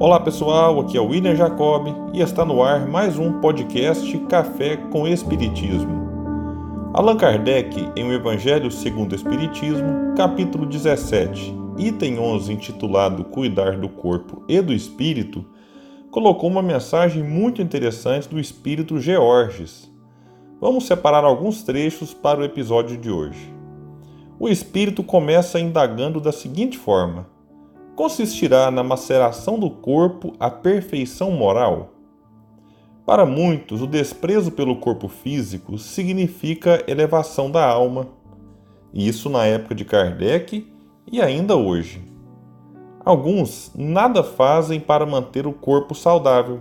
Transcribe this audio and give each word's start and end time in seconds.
Olá 0.00 0.20
pessoal, 0.20 0.78
aqui 0.78 0.96
é 0.96 1.00
o 1.00 1.08
William 1.08 1.34
Jacob 1.34 1.88
e 2.14 2.20
está 2.20 2.44
no 2.44 2.62
ar 2.62 2.86
mais 2.86 3.18
um 3.18 3.40
podcast 3.40 4.16
Café 4.28 4.76
com 4.76 5.08
Espiritismo. 5.08 6.08
Allan 6.94 7.16
Kardec, 7.16 7.90
em 7.96 8.08
O 8.08 8.12
Evangelho 8.12 8.70
segundo 8.70 9.10
o 9.10 9.14
Espiritismo, 9.16 10.14
capítulo 10.16 10.66
17, 10.66 11.52
item 11.78 12.16
11, 12.20 12.52
intitulado 12.52 13.24
Cuidar 13.24 13.76
do 13.76 13.88
Corpo 13.88 14.44
e 14.46 14.60
do 14.60 14.72
Espírito, 14.72 15.44
colocou 16.12 16.48
uma 16.48 16.62
mensagem 16.62 17.24
muito 17.24 17.60
interessante 17.60 18.28
do 18.28 18.38
espírito 18.38 19.00
Georges. 19.00 19.90
Vamos 20.60 20.86
separar 20.86 21.24
alguns 21.24 21.64
trechos 21.64 22.14
para 22.14 22.38
o 22.38 22.44
episódio 22.44 22.96
de 22.96 23.10
hoje. 23.10 23.52
O 24.38 24.48
espírito 24.48 25.02
começa 25.02 25.58
indagando 25.58 26.20
da 26.20 26.30
seguinte 26.30 26.78
forma: 26.78 27.26
consistirá 27.98 28.70
na 28.70 28.84
maceração 28.84 29.58
do 29.58 29.68
corpo 29.68 30.32
a 30.38 30.48
perfeição 30.48 31.32
moral? 31.32 31.94
Para 33.04 33.26
muitos, 33.26 33.82
o 33.82 33.88
desprezo 33.88 34.52
pelo 34.52 34.76
corpo 34.76 35.08
físico 35.08 35.76
significa 35.78 36.84
elevação 36.86 37.50
da 37.50 37.66
alma. 37.66 38.06
Isso 38.94 39.28
na 39.28 39.46
época 39.46 39.74
de 39.74 39.84
Kardec 39.84 40.64
e 41.10 41.20
ainda 41.20 41.56
hoje. 41.56 42.00
Alguns 43.04 43.72
nada 43.74 44.22
fazem 44.22 44.78
para 44.78 45.04
manter 45.04 45.44
o 45.44 45.52
corpo 45.52 45.92
saudável, 45.92 46.60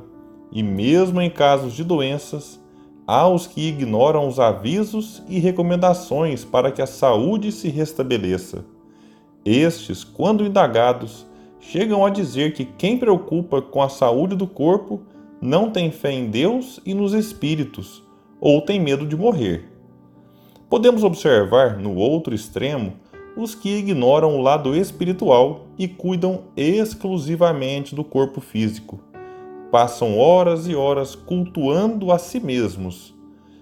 e 0.51 0.63
mesmo 0.63 1.21
em 1.21 1.29
casos 1.29 1.73
de 1.73 1.83
doenças, 1.83 2.59
há 3.05 3.27
os 3.27 3.45
que 3.45 3.69
ignoram 3.69 4.27
os 4.27 4.39
avisos 4.39 5.21
e 5.29 5.37
recomendações 5.37 6.43
para 6.43 6.71
que 6.71 6.81
a 6.81 6.87
saúde 6.87 7.51
se 7.51 7.69
restabeleça. 7.69 8.65
Estes, 9.45 10.03
quando 10.03 10.43
indagados, 10.43 11.26
chegam 11.59 12.05
a 12.05 12.09
dizer 12.09 12.53
que 12.53 12.65
quem 12.65 12.97
preocupa 12.97 13.61
com 13.61 13.81
a 13.81 13.89
saúde 13.89 14.35
do 14.35 14.47
corpo 14.47 15.01
não 15.41 15.69
tem 15.69 15.91
fé 15.91 16.11
em 16.11 16.29
Deus 16.29 16.79
e 16.85 16.93
nos 16.93 17.13
espíritos, 17.13 18.03
ou 18.39 18.61
tem 18.61 18.79
medo 18.79 19.05
de 19.05 19.15
morrer. 19.15 19.71
Podemos 20.69 21.03
observar, 21.03 21.77
no 21.77 21.95
outro 21.95 22.33
extremo, 22.33 22.93
os 23.35 23.53
que 23.53 23.77
ignoram 23.77 24.35
o 24.35 24.41
lado 24.41 24.75
espiritual 24.75 25.67
e 25.77 25.87
cuidam 25.87 26.45
exclusivamente 26.55 27.93
do 27.93 28.03
corpo 28.03 28.41
físico. 28.41 28.99
Passam 29.71 30.17
horas 30.17 30.67
e 30.67 30.75
horas 30.75 31.13
cultuando 31.13 32.11
a 32.11 32.17
si 32.17 32.39
mesmos 32.39 33.13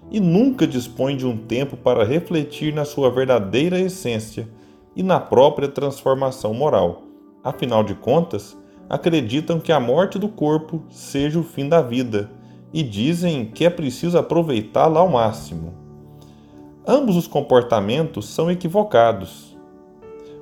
e 0.09 0.19
nunca 0.19 0.65
dispõem 0.65 1.17
de 1.17 1.25
um 1.25 1.35
tempo 1.35 1.75
para 1.75 2.05
refletir 2.05 2.73
na 2.73 2.85
sua 2.85 3.09
verdadeira 3.09 3.79
essência 3.79 4.47
e 4.95 5.03
na 5.03 5.19
própria 5.19 5.67
transformação 5.67 6.53
moral. 6.53 7.04
Afinal 7.45 7.83
de 7.83 7.93
contas, 7.93 8.57
acreditam 8.89 9.59
que 9.59 9.71
a 9.71 9.79
morte 9.79 10.17
do 10.17 10.27
corpo 10.27 10.81
seja 10.89 11.39
o 11.39 11.43
fim 11.43 11.69
da 11.69 11.79
vida 11.79 12.31
e 12.73 12.81
dizem 12.81 13.45
que 13.45 13.63
é 13.63 13.69
preciso 13.69 14.17
aproveitá-la 14.17 14.99
ao 14.99 15.07
máximo. 15.07 15.71
Ambos 16.87 17.15
os 17.15 17.27
comportamentos 17.27 18.27
são 18.27 18.49
equivocados. 18.49 19.55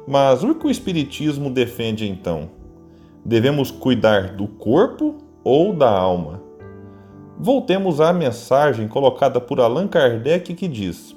Mas 0.08 0.46
o 0.46 0.56
que 0.56 0.66
o 0.66 0.72
Espiritismo 0.72 1.50
defende 1.50 2.08
então? 2.08 2.50
Devemos 3.26 3.70
cuidar 3.70 4.38
do 4.38 4.48
corpo 4.48 5.18
ou 5.44 5.74
da 5.74 5.90
alma? 5.90 6.42
Voltemos 7.38 8.00
à 8.00 8.14
mensagem 8.14 8.88
colocada 8.88 9.42
por 9.42 9.60
Allan 9.60 9.90
Kardec 9.90 10.54
que 10.54 10.70
diz: 10.70 11.14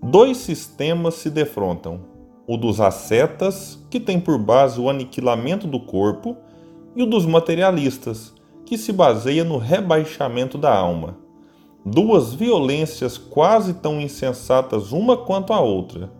Dois 0.00 0.36
sistemas 0.36 1.14
se 1.14 1.30
defrontam 1.30 2.15
o 2.46 2.56
dos 2.56 2.80
ascetas, 2.80 3.78
que 3.90 3.98
tem 3.98 4.20
por 4.20 4.38
base 4.38 4.80
o 4.80 4.88
aniquilamento 4.88 5.66
do 5.66 5.80
corpo, 5.80 6.36
e 6.94 7.02
o 7.02 7.06
dos 7.06 7.26
materialistas, 7.26 8.32
que 8.64 8.78
se 8.78 8.92
baseia 8.92 9.44
no 9.44 9.58
rebaixamento 9.58 10.56
da 10.56 10.74
alma. 10.74 11.16
Duas 11.84 12.34
violências 12.34 13.16
quase 13.18 13.74
tão 13.74 14.00
insensatas 14.00 14.92
uma 14.92 15.16
quanto 15.16 15.52
a 15.52 15.60
outra. 15.60 16.10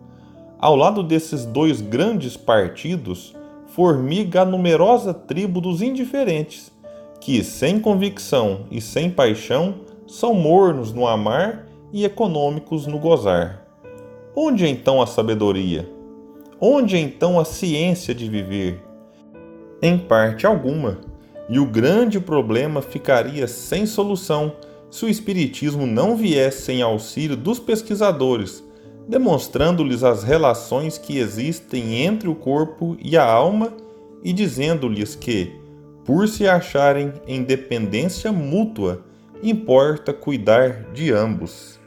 Ao 0.59 0.75
lado 0.75 1.03
desses 1.03 1.45
dois 1.45 1.81
grandes 1.81 2.37
partidos, 2.37 3.35
formiga 3.65 4.41
a 4.41 4.45
numerosa 4.45 5.13
tribo 5.13 5.59
dos 5.59 5.81
indiferentes, 5.81 6.71
que, 7.19 7.43
sem 7.43 7.79
convicção 7.79 8.61
e 8.71 8.79
sem 8.79 9.09
paixão, 9.09 9.75
são 10.07 10.33
mornos 10.33 10.93
no 10.93 11.05
amar 11.05 11.67
e 11.91 12.05
econômicos 12.05 12.87
no 12.87 12.97
gozar. 12.97 13.65
Onde 14.35 14.67
então 14.67 15.01
a 15.01 15.07
sabedoria? 15.07 15.96
Onde 16.59 16.97
então 16.97 17.39
a 17.39 17.45
ciência 17.45 18.15
de 18.15 18.27
viver? 18.27 18.81
Em 19.79 19.95
parte 19.95 20.47
alguma, 20.47 20.97
e 21.47 21.59
o 21.59 21.65
grande 21.67 22.19
problema 22.19 22.81
ficaria 22.81 23.47
sem 23.47 23.85
solução 23.85 24.53
se 24.89 25.05
o 25.05 25.09
Espiritismo 25.09 25.85
não 25.85 26.17
viesse 26.17 26.71
em 26.71 26.81
auxílio 26.81 27.37
dos 27.37 27.59
pesquisadores, 27.59 28.63
demonstrando-lhes 29.07 30.03
as 30.03 30.23
relações 30.23 30.97
que 30.97 31.19
existem 31.19 32.03
entre 32.03 32.27
o 32.27 32.33
corpo 32.33 32.97
e 32.99 33.15
a 33.15 33.23
alma 33.23 33.71
e 34.23 34.33
dizendo-lhes 34.33 35.13
que, 35.15 35.53
por 36.03 36.27
se 36.27 36.47
acharem 36.47 37.13
em 37.27 37.43
dependência 37.43 38.31
mútua, 38.31 39.03
importa 39.43 40.11
cuidar 40.11 40.91
de 40.91 41.11
ambos. 41.11 41.79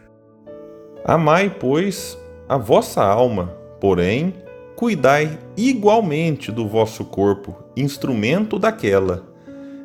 Amai, 1.04 1.50
pois, 1.58 2.16
a 2.48 2.56
vossa 2.56 3.02
alma, 3.02 3.46
porém, 3.80 4.32
cuidai 4.80 5.38
igualmente 5.58 6.50
do 6.50 6.66
vosso 6.66 7.04
corpo, 7.04 7.54
instrumento 7.76 8.58
daquela. 8.58 9.26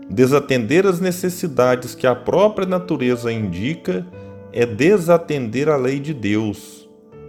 Desatender 0.10 0.88
as 0.88 1.02
necessidades 1.02 1.94
que 1.94 2.08
a 2.08 2.16
própria 2.16 2.66
natureza 2.66 3.30
indica 3.30 4.08
é 4.54 4.66
desatender 4.66 5.68
a 5.68 5.76
lei 5.76 6.00
de 6.00 6.14
Deus. 6.14 6.88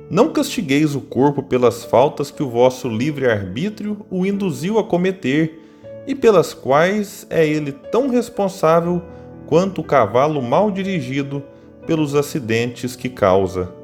Não 0.08 0.28
castigueis 0.28 0.94
o 0.94 1.00
corpo 1.00 1.42
pelas 1.42 1.82
faltas 1.82 2.30
que 2.30 2.40
o 2.40 2.48
vosso 2.48 2.88
livre-arbítrio 2.88 4.06
o 4.08 4.24
induziu 4.24 4.78
a 4.78 4.84
cometer 4.84 5.60
e 6.06 6.14
pelas 6.14 6.54
quais 6.54 7.26
é 7.28 7.44
ele 7.44 7.72
tão 7.72 8.08
responsável 8.08 9.02
quanto 9.48 9.80
o 9.80 9.84
cavalo 9.84 10.40
mal 10.40 10.70
dirigido 10.70 11.42
pelos 11.84 12.14
acidentes 12.14 12.94
que 12.94 13.08
causa. 13.08 13.74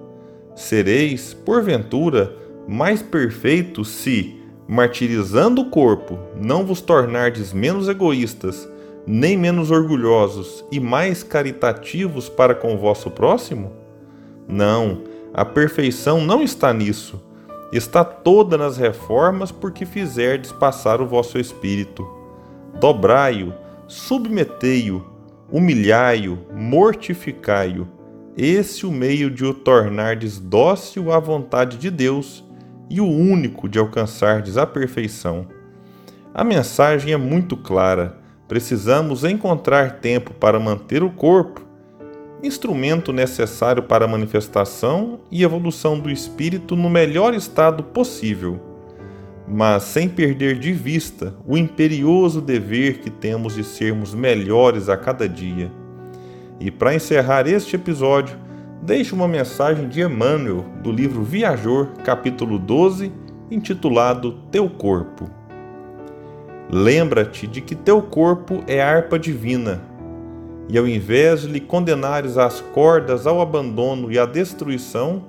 Sereis, 0.54 1.34
porventura, 1.34 2.41
mais 2.68 3.02
perfeito 3.02 3.84
se, 3.84 4.40
martirizando 4.68 5.62
o 5.62 5.70
corpo, 5.70 6.18
não 6.36 6.64
vos 6.64 6.80
tornardes 6.80 7.52
menos 7.52 7.88
egoístas, 7.88 8.68
nem 9.06 9.36
menos 9.36 9.70
orgulhosos 9.70 10.64
e 10.70 10.78
mais 10.78 11.22
caritativos 11.22 12.28
para 12.28 12.54
com 12.54 12.74
o 12.74 12.78
vosso 12.78 13.10
próximo? 13.10 13.72
Não, 14.48 15.02
a 15.34 15.44
perfeição 15.44 16.20
não 16.20 16.42
está 16.42 16.72
nisso. 16.72 17.20
Está 17.72 18.04
toda 18.04 18.58
nas 18.58 18.76
reformas 18.76 19.50
porque 19.50 19.86
fizerdes 19.86 20.52
passar 20.52 21.00
o 21.00 21.06
vosso 21.06 21.38
espírito. 21.38 22.06
Dobrai-o, 22.78 23.54
submetei-o, 23.88 25.04
humilhai-o, 25.50 26.38
mortificai-o. 26.54 27.88
Esse 28.36 28.86
o 28.86 28.90
meio 28.90 29.30
de 29.30 29.44
o 29.44 29.52
tornardes 29.54 30.38
dócil 30.38 31.10
à 31.12 31.18
vontade 31.18 31.76
de 31.76 31.90
Deus 31.90 32.44
e 32.92 33.00
o 33.00 33.06
único 33.06 33.70
de 33.70 33.78
alcançardes 33.78 34.58
a 34.58 34.66
perfeição. 34.66 35.46
A 36.34 36.44
mensagem 36.44 37.14
é 37.14 37.16
muito 37.16 37.56
clara. 37.56 38.18
Precisamos 38.46 39.24
encontrar 39.24 40.00
tempo 40.00 40.34
para 40.34 40.60
manter 40.60 41.02
o 41.02 41.08
corpo, 41.08 41.66
instrumento 42.42 43.10
necessário 43.10 43.82
para 43.82 44.04
a 44.04 44.08
manifestação 44.08 45.20
e 45.30 45.42
evolução 45.42 45.98
do 45.98 46.10
espírito 46.10 46.76
no 46.76 46.90
melhor 46.90 47.32
estado 47.32 47.82
possível, 47.82 48.60
mas 49.48 49.84
sem 49.84 50.06
perder 50.06 50.58
de 50.58 50.72
vista 50.72 51.34
o 51.46 51.56
imperioso 51.56 52.42
dever 52.42 52.98
que 52.98 53.08
temos 53.08 53.54
de 53.54 53.64
sermos 53.64 54.14
melhores 54.14 54.90
a 54.90 54.98
cada 54.98 55.26
dia. 55.26 55.72
E 56.60 56.70
para 56.70 56.94
encerrar 56.94 57.48
este 57.48 57.74
episódio, 57.74 58.36
deixo 58.82 59.14
uma 59.14 59.28
mensagem 59.28 59.88
de 59.88 60.02
Emmanuel 60.02 60.64
do 60.82 60.90
livro 60.90 61.22
Viajor, 61.22 61.86
capítulo 62.04 62.58
12, 62.58 63.12
intitulado 63.48 64.32
Teu 64.50 64.68
Corpo. 64.68 65.30
Lembra-te 66.68 67.46
de 67.46 67.60
que 67.60 67.76
teu 67.76 68.02
corpo 68.02 68.64
é 68.66 68.82
harpa 68.82 69.18
divina, 69.18 69.80
e 70.68 70.76
ao 70.76 70.88
invés 70.88 71.42
de 71.42 71.48
lhe 71.48 71.60
condenares 71.60 72.36
as 72.36 72.60
cordas 72.60 73.24
ao 73.24 73.40
abandono 73.40 74.10
e 74.10 74.18
à 74.18 74.26
destruição, 74.26 75.26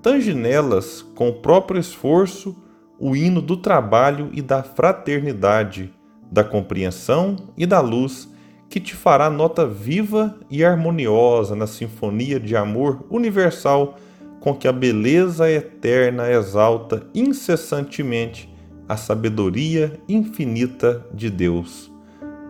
tange 0.00 0.32
nelas, 0.32 1.02
com 1.14 1.28
o 1.28 1.34
próprio 1.34 1.78
esforço, 1.78 2.56
o 2.98 3.14
hino 3.14 3.42
do 3.42 3.56
trabalho 3.56 4.30
e 4.32 4.40
da 4.40 4.62
fraternidade, 4.62 5.92
da 6.30 6.42
compreensão 6.42 7.36
e 7.56 7.66
da 7.66 7.80
luz 7.80 8.32
que 8.68 8.80
te 8.80 8.94
fará 8.94 9.30
nota 9.30 9.66
viva 9.66 10.36
e 10.50 10.64
harmoniosa 10.64 11.54
na 11.54 11.66
sinfonia 11.66 12.40
de 12.40 12.56
amor 12.56 13.04
universal 13.10 13.96
com 14.40 14.54
que 14.54 14.68
a 14.68 14.72
beleza 14.72 15.50
eterna 15.50 16.30
exalta 16.30 17.06
incessantemente 17.14 18.52
a 18.88 18.96
sabedoria 18.96 19.98
infinita 20.08 21.06
de 21.14 21.30
Deus. 21.30 21.90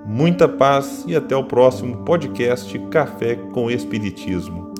Muita 0.04 0.48
paz 0.48 1.04
e 1.06 1.14
até 1.14 1.36
o 1.36 1.44
próximo 1.44 2.04
podcast 2.04 2.78
Café 2.90 3.36
com 3.52 3.70
Espiritismo. 3.70 4.73